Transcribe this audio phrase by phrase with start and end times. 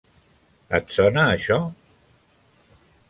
[0.77, 1.59] Et sona això?